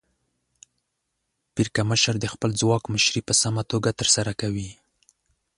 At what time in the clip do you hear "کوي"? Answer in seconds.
4.41-4.69